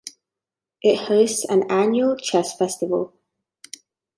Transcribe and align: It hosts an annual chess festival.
It 0.81 0.97
hosts 1.09 1.45
an 1.47 1.71
annual 1.71 2.15
chess 2.17 2.57
festival. 2.57 3.13